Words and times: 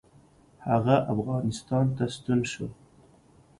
هغه 0.69 0.95
افغانستان 1.13 1.85
ته 1.95 2.05
ستون 2.15 2.39
شو. 2.51 2.67